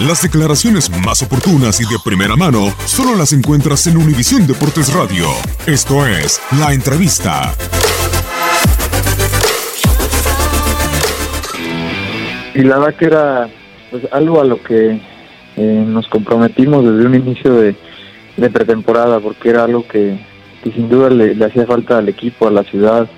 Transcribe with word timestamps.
Las 0.00 0.22
declaraciones 0.22 0.90
más 1.04 1.22
oportunas 1.22 1.80
y 1.80 1.84
de 1.84 2.00
primera 2.04 2.34
mano 2.34 2.74
solo 2.84 3.16
las 3.16 3.32
encuentras 3.32 3.86
en 3.86 3.96
Univisión 3.96 4.44
Deportes 4.44 4.92
Radio. 4.92 5.26
Esto 5.68 6.04
es 6.04 6.40
La 6.58 6.72
Entrevista. 6.72 7.54
Y 12.56 12.62
la 12.62 12.80
verdad 12.80 12.94
que 12.96 13.04
era 13.04 13.48
pues, 13.92 14.02
algo 14.10 14.40
a 14.40 14.44
lo 14.44 14.60
que 14.60 15.00
eh, 15.56 15.84
nos 15.86 16.08
comprometimos 16.08 16.84
desde 16.84 17.06
un 17.06 17.14
inicio 17.14 17.54
de, 17.54 17.76
pretemporada, 18.50 19.20
porque 19.20 19.50
era 19.50 19.62
algo 19.62 19.86
que, 19.86 20.18
sin 20.64 20.88
duda 20.88 21.08
le, 21.08 21.44
hacía 21.44 21.66
falta 21.66 21.98
al 21.98 22.08
equipo, 22.08 22.48
a 22.48 22.50
la 22.50 22.64
ciudad, 22.64 23.08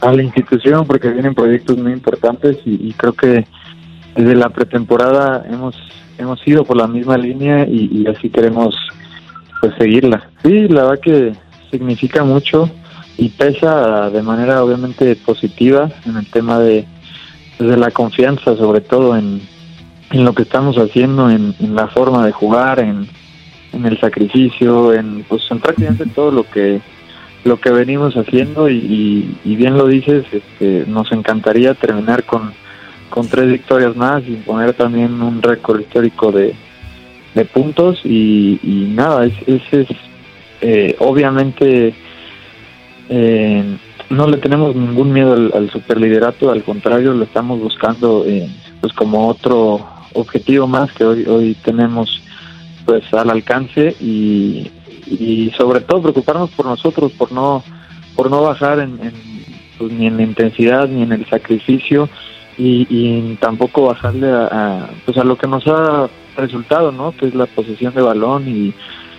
a 0.00 0.12
la 0.12 0.22
institución, 0.22 0.86
porque 0.86 1.08
vienen 1.08 1.34
proyectos 1.34 1.76
muy 1.76 1.90
importantes 1.90 2.58
y 2.64 2.92
creo 2.92 3.14
que 3.14 3.44
desde 4.16 4.34
la 4.34 4.48
pretemporada 4.50 5.44
hemos 5.50 5.76
hemos 6.18 6.46
ido 6.46 6.64
por 6.64 6.76
la 6.76 6.86
misma 6.86 7.16
línea 7.16 7.66
y, 7.66 7.88
y 7.92 8.06
así 8.06 8.28
queremos 8.28 8.74
pues 9.60 9.74
seguirla. 9.78 10.28
Sí, 10.42 10.68
la 10.68 10.84
verdad 10.84 11.00
que 11.00 11.32
significa 11.70 12.24
mucho 12.24 12.70
y 13.16 13.28
pesa 13.30 14.10
de 14.10 14.22
manera 14.22 14.62
obviamente 14.62 15.16
positiva 15.16 15.90
en 16.06 16.16
el 16.16 16.26
tema 16.30 16.58
de, 16.58 16.86
de 17.58 17.76
la 17.76 17.90
confianza, 17.90 18.56
sobre 18.56 18.80
todo 18.80 19.16
en, 19.16 19.40
en 20.10 20.24
lo 20.24 20.34
que 20.34 20.42
estamos 20.42 20.76
haciendo, 20.76 21.30
en, 21.30 21.54
en 21.60 21.74
la 21.74 21.88
forma 21.88 22.24
de 22.26 22.32
jugar, 22.32 22.80
en, 22.80 23.06
en 23.72 23.86
el 23.86 23.98
sacrificio, 24.00 24.92
en 24.92 25.24
pues 25.28 25.42
en 25.50 25.60
prácticamente 25.60 26.06
todo 26.06 26.30
lo 26.30 26.44
que 26.44 26.80
lo 27.44 27.58
que 27.58 27.70
venimos 27.70 28.14
haciendo 28.16 28.68
y, 28.68 28.76
y, 28.76 29.38
y 29.44 29.56
bien 29.56 29.78
lo 29.78 29.86
dices, 29.86 30.26
este, 30.30 30.84
nos 30.86 31.10
encantaría 31.12 31.72
terminar 31.72 32.24
con 32.24 32.52
con 33.10 33.28
tres 33.28 33.50
victorias 33.50 33.94
más 33.96 34.22
y 34.26 34.36
poner 34.36 34.72
también 34.72 35.20
un 35.20 35.42
récord 35.42 35.80
histórico 35.80 36.32
de, 36.32 36.54
de 37.34 37.44
puntos 37.44 38.00
y, 38.04 38.58
y 38.62 38.92
nada, 38.94 39.26
es, 39.26 39.34
es, 39.46 39.62
es 39.72 39.88
eh, 40.62 40.96
obviamente 40.98 41.94
eh, 43.08 43.76
no 44.08 44.28
le 44.28 44.36
tenemos 44.38 44.74
ningún 44.74 45.12
miedo 45.12 45.32
al, 45.32 45.52
al 45.54 45.70
superliderato, 45.70 46.50
al 46.50 46.62
contrario, 46.62 47.12
lo 47.12 47.24
estamos 47.24 47.60
buscando 47.60 48.24
eh, 48.26 48.48
pues 48.80 48.92
como 48.92 49.28
otro 49.28 49.86
objetivo 50.14 50.66
más 50.66 50.92
que 50.92 51.04
hoy, 51.04 51.24
hoy 51.26 51.56
tenemos 51.62 52.22
pues 52.84 53.02
al 53.12 53.30
alcance 53.30 53.94
y, 54.00 54.70
y 55.06 55.52
sobre 55.56 55.80
todo 55.80 56.02
preocuparnos 56.02 56.50
por 56.50 56.66
nosotros, 56.66 57.12
por 57.12 57.32
no 57.32 57.62
por 58.16 58.30
no 58.30 58.42
bajar 58.42 58.80
en, 58.80 58.98
en 59.02 59.12
pues, 59.78 59.92
ni 59.92 60.06
en 60.06 60.16
la 60.16 60.22
intensidad 60.24 60.88
ni 60.88 61.02
en 61.02 61.12
el 61.12 61.26
sacrificio 61.26 62.08
y, 62.58 62.86
y 62.90 63.36
tampoco 63.36 63.86
bajarle 63.86 64.28
a, 64.30 64.48
a, 64.50 64.90
pues 65.04 65.16
a 65.16 65.24
lo 65.24 65.36
que 65.36 65.46
nos 65.46 65.66
ha 65.66 66.08
resultado, 66.36 66.92
¿no? 66.92 67.12
Que 67.12 67.26
es 67.26 67.34
la 67.34 67.46
posesión 67.46 67.94
de 67.94 68.02
balón 68.02 68.48
y, 68.48 68.74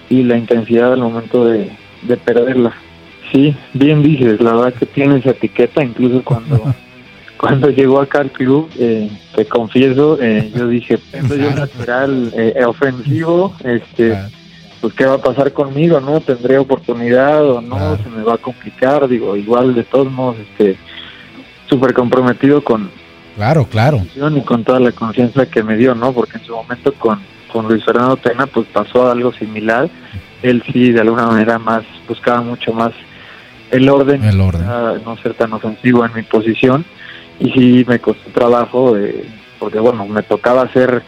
y 0.10 0.24
la 0.24 0.38
intensidad 0.38 0.94
al 0.94 1.02
momento 1.02 1.46
de, 1.46 1.72
de 2.04 2.18
perderla. 2.18 2.74
Sí, 3.32 3.56
bien 3.74 4.04
dices, 4.04 4.42
la 4.42 4.54
verdad 4.54 4.74
que 4.74 4.86
tiene 4.86 5.18
esa 5.18 5.32
etiqueta, 5.32 5.84
incluso 5.84 6.22
cuando 6.24 6.74
cuando 7.42 7.72
llegó 7.72 8.00
acá 8.00 8.20
al 8.20 8.32
club, 8.32 8.70
eh, 8.78 9.10
te 9.36 9.46
confieso, 9.46 10.20
eh, 10.22 10.52
yo 10.56 10.68
dije, 10.68 10.98
siendo 10.98 11.36
yo 11.36 11.50
lateral 11.50 12.32
eh, 12.38 12.64
ofensivo, 12.64 13.56
este, 13.64 14.16
pues 14.80 14.94
qué 14.94 15.06
va 15.08 15.16
a 15.16 15.22
pasar 15.22 15.52
conmigo, 15.52 16.00
¿no? 16.00 16.22
¿Tendré 16.22 16.60
oportunidad 16.60 17.44
o 17.50 17.60
no? 17.60 17.98
¿Se 17.98 18.10
me 18.10 18.22
va 18.22 18.36
a 18.36 18.38
complicar? 18.38 19.08
Digo, 19.08 19.36
igual 19.36 19.74
de 19.74 19.84
todos 19.84 20.12
modos, 20.12 20.38
este, 20.38 20.78
súper 21.68 21.96
comprometido 21.96 22.64
con, 22.64 22.92
Claro, 23.36 23.66
claro. 23.66 24.02
y 24.16 24.42
con 24.42 24.64
toda 24.64 24.80
la 24.80 24.92
confianza 24.92 25.46
que 25.46 25.64
me 25.64 25.78
dio, 25.78 25.96
¿no? 25.96 26.12
Porque 26.14 26.38
en 26.38 26.46
su 26.46 26.54
momento 26.54 26.94
con, 26.94 27.20
con 27.52 27.68
Luis 27.68 27.84
Fernando 27.84 28.18
Tena 28.18 28.46
pues 28.46 28.68
pasó 28.68 29.10
algo 29.10 29.32
similar. 29.34 29.90
Él 30.42 30.64
sí 30.72 30.92
de 30.92 31.02
alguna 31.02 31.28
manera 31.28 31.60
más 31.60 31.84
buscaba 32.08 32.42
mucho 32.42 32.74
más 32.74 32.92
el 33.72 33.88
orden, 33.90 34.24
El 34.24 34.42
orden. 34.42 34.66
no 35.06 35.18
ser 35.18 35.34
tan 35.34 35.54
ofensivo 35.54 36.06
en 36.06 36.14
mi 36.14 36.24
posición 36.24 36.84
y 37.40 37.52
sí 37.52 37.86
me 37.88 38.00
costó 38.00 38.30
trabajo 38.32 38.98
eh, 38.98 39.26
porque 39.60 39.80
bueno, 39.80 40.06
me 40.06 40.24
tocaba 40.24 40.64
hacer 40.64 41.04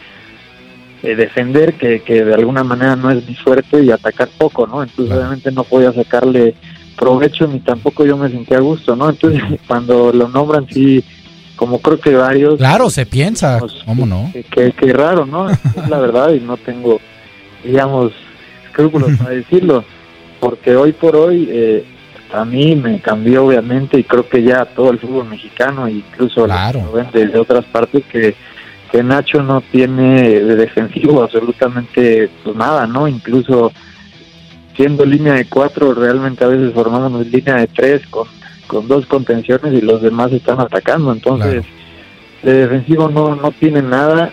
eh, 1.02 1.14
defender 1.14 1.74
que, 1.74 2.00
que 2.00 2.24
de 2.24 2.34
alguna 2.34 2.64
manera 2.64 2.96
no 2.96 3.10
es 3.10 3.28
mi 3.28 3.34
suerte 3.34 3.82
y 3.82 3.90
atacar 3.90 4.28
poco, 4.38 4.66
¿no? 4.66 4.82
Entonces 4.82 5.14
obviamente 5.14 5.52
no 5.52 5.64
podía 5.64 5.92
sacarle 5.92 6.54
provecho 6.96 7.46
ni 7.46 7.60
tampoco 7.60 8.06
yo 8.06 8.16
me 8.16 8.30
sentía 8.30 8.58
a 8.58 8.62
gusto, 8.62 8.96
¿no? 8.96 9.10
Entonces 9.10 9.42
cuando 9.68 10.12
lo 10.12 10.28
nombran 10.28 10.66
sí 10.68 11.04
como 11.56 11.78
creo 11.80 11.98
que 12.00 12.14
varios 12.14 12.56
Claro, 12.58 12.90
se 12.90 13.06
piensa. 13.06 13.60
¿Cómo 13.84 14.06
no? 14.06 14.30
que, 14.32 14.72
que, 14.72 14.92
raro, 14.92 15.26
¿no? 15.26 15.50
Es 15.76 15.88
la 15.88 15.98
verdad 15.98 16.32
y 16.32 16.40
no 16.40 16.56
tengo, 16.56 17.00
digamos, 17.64 18.12
escrúpulos 18.66 19.16
para 19.18 19.30
decirlo, 19.36 19.84
porque 20.40 20.76
hoy 20.76 20.92
por 20.92 21.16
hoy 21.16 21.48
eh, 21.50 21.84
a 22.32 22.44
mí 22.44 22.74
me 22.74 23.00
cambió 23.00 23.46
obviamente 23.46 23.98
y 23.98 24.04
creo 24.04 24.28
que 24.28 24.42
ya 24.42 24.64
todo 24.64 24.90
el 24.90 24.98
fútbol 24.98 25.28
mexicano, 25.28 25.88
incluso 25.88 26.44
Claro. 26.44 26.92
desde 27.12 27.38
otras 27.38 27.64
partes, 27.66 28.04
que, 28.06 28.34
que 28.90 29.02
Nacho 29.02 29.42
no 29.42 29.60
tiene 29.60 30.22
de 30.40 30.56
defensivo 30.56 31.22
absolutamente 31.22 32.28
pues, 32.42 32.56
nada, 32.56 32.86
¿no? 32.86 33.06
Incluso 33.06 33.72
siendo 34.76 35.04
línea 35.04 35.34
de 35.34 35.44
cuatro, 35.44 35.94
realmente 35.94 36.44
a 36.44 36.48
veces 36.48 36.72
formamos 36.74 37.24
línea 37.26 37.56
de 37.56 37.68
tres 37.68 38.04
con, 38.08 38.26
con 38.66 38.88
dos 38.88 39.06
contenciones 39.06 39.72
y 39.74 39.80
los 39.80 40.02
demás 40.02 40.32
están 40.32 40.60
atacando, 40.60 41.12
entonces 41.12 41.64
de 42.42 42.52
defensivo 42.52 43.08
no, 43.08 43.34
no 43.36 43.50
tienen 43.52 43.90
nada. 43.90 44.32